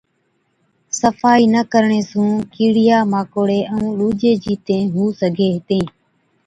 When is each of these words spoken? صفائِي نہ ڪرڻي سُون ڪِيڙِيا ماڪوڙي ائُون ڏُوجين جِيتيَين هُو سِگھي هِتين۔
صفائِي 0.99 1.45
نہ 1.53 1.61
ڪرڻي 1.71 2.01
سُون 2.09 2.31
ڪِيڙِيا 2.53 2.97
ماڪوڙي 3.11 3.59
ائُون 3.73 3.91
ڏُوجين 3.99 4.35
جِيتيَين 4.43 4.85
هُو 4.95 5.03
سِگھي 5.19 5.47
هِتين۔ 5.55 5.85